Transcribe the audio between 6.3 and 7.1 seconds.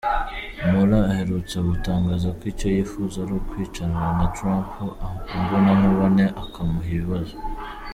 akamuhata